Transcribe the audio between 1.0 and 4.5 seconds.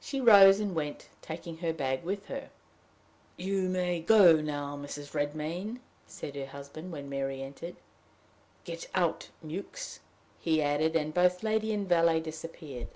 taking her bag with her. "You may go